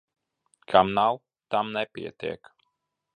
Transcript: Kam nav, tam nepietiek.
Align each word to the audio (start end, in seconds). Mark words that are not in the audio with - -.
Kam 0.71 0.87
nav, 0.99 1.19
tam 1.55 1.71
nepietiek. 1.77 2.53